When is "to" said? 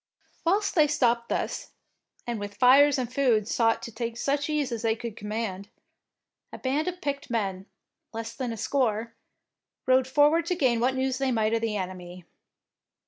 3.83-3.91, 10.47-10.55